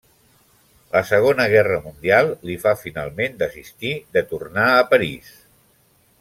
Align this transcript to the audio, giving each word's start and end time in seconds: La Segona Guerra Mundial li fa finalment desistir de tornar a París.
La 0.95 1.01
Segona 1.09 1.45
Guerra 1.51 1.77
Mundial 1.83 2.31
li 2.51 2.57
fa 2.65 2.73
finalment 2.85 3.37
desistir 3.43 3.93
de 4.19 4.27
tornar 4.33 4.69
a 4.81 4.89
París. 4.97 5.31